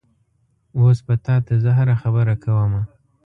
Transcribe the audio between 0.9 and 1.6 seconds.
به تا ته